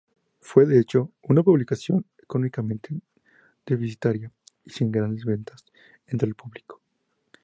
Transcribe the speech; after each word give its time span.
Fue, 0.39 0.65
de 0.65 0.79
hecho, 0.79 1.11
una 1.21 1.43
publicación 1.43 2.07
económicamente 2.17 2.99
deficitaria 3.67 4.31
y 4.65 4.71
sin 4.71 4.91
grandes 4.91 5.25
ventas 5.25 5.63
entre 6.07 6.27
el 6.27 6.33
público. 6.33 6.81